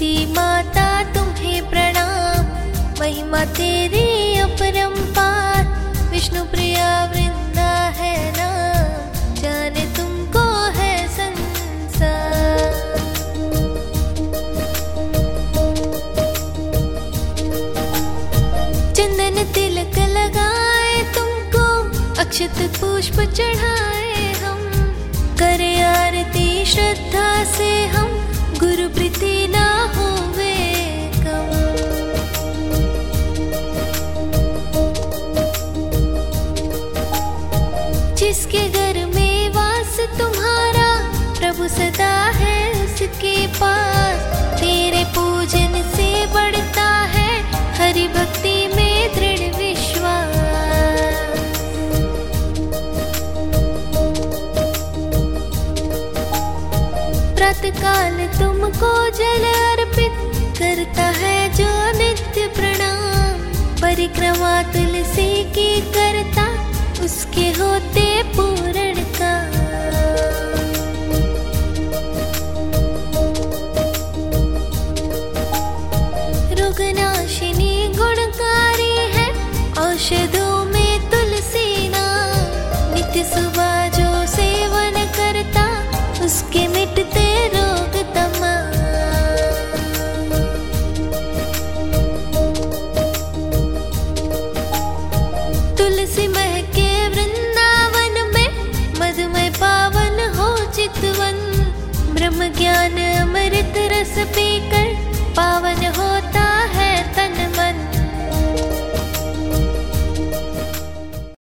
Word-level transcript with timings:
तुलसी 0.00 0.32
माता, 0.32 1.02
तुम्हें 1.12 1.70
प्रणाम। 1.70 2.44
महिमा 3.00 3.44
तेरी 3.44 4.06
अपरंपार 4.40 5.66
विष्णु 6.10 6.44
प्रिया 6.44 6.88
वृंदा 7.04 7.72
है 7.98 8.14
ना 8.32 8.48
जाने 9.40 9.84
तुमको 9.96 10.44
है 10.78 10.92
संसार। 11.08 12.72
चंदन 18.96 19.36
तिलक 19.52 19.96
लगाए 20.18 20.98
तुमको। 21.14 21.66
अक्षत 22.20 22.58
पुष्प 22.80 23.20
चढ़ाए 23.36 24.32
हम। 24.32 24.60
करे 25.38 25.72
आरती 25.82 26.64
श्रद्धा 26.64 27.44
से 27.44 27.86
हम। 27.86 27.99
जिसके 38.30 38.58
घर 38.68 38.96
में 39.06 39.50
वास 39.50 39.96
तुम्हारा, 40.18 40.88
प्रभु 41.38 41.68
सदा 41.68 42.10
है 42.34 42.58
उसके 42.84 43.46
पास। 43.46 44.20
तेरे 44.60 45.02
पूजन 45.04 45.72
से 45.96 46.26
बढ़ता 46.26 46.86
है 47.14 47.32
हरि 47.78 48.06
भक्ति 48.08 48.54
में 48.76 49.14
दृढ़ 49.14 49.42
विश्वास। 49.56 50.36
प्रातः 57.34 57.82
काल 57.82 58.16
तुमको 58.38 58.92
जल 59.10 59.44
अर्पित 59.50 60.14
करता 60.60 61.08
है 61.18 61.36
जो 61.54 61.70
नित्य 61.98 62.46
प्रणाम। 62.54 63.38
परिक्रमा 63.82 64.62
तुलसी 64.72 65.30
की 65.50 65.70
करता, 65.90 66.48
उसके 67.04 67.48
होते 67.50 67.79
pun 68.36 68.49
speak 104.14 104.79